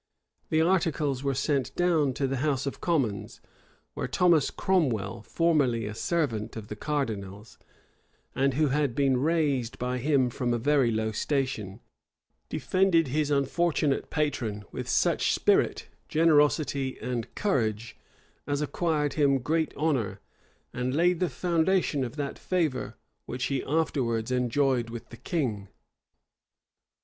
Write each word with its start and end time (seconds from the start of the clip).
[]The 0.49 0.61
articles 0.63 1.23
were 1.23 1.35
sent 1.35 1.75
down 1.75 2.13
to 2.15 2.25
the 2.25 2.37
house 2.37 2.65
of 2.65 2.81
commons; 2.81 3.39
where 3.93 4.07
Thomas 4.07 4.49
Cromwell, 4.49 5.21
formerly 5.21 5.85
a 5.85 5.93
servant 5.93 6.55
of 6.55 6.69
the 6.69 6.75
cardinal's, 6.75 7.59
and 8.33 8.55
who 8.55 8.69
had 8.69 8.95
been 8.95 9.17
raised 9.17 9.77
by 9.77 9.99
him 9.99 10.31
from 10.31 10.55
a 10.55 10.57
very 10.57 10.89
low 10.89 11.11
station, 11.11 11.81
defended 12.49 13.09
his 13.09 13.29
unfortunate 13.29 14.09
patron 14.09 14.63
with 14.71 14.89
such 14.89 15.33
spirit, 15.35 15.87
generosity, 16.09 16.97
and 16.99 17.35
courage, 17.35 17.95
as 18.47 18.59
acquired 18.59 19.13
him 19.13 19.37
great 19.37 19.71
honor, 19.77 20.19
and 20.73 20.95
laid 20.95 21.19
the 21.19 21.29
foundation 21.29 22.03
of 22.03 22.15
that 22.15 22.39
favor 22.39 22.95
which 23.27 23.43
he 23.53 23.63
afterwards 23.65 24.31
enjoyed 24.31 24.89
with 24.89 25.09
the 25.09 25.17
king. 25.17 25.67